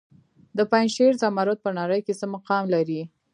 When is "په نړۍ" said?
1.65-1.99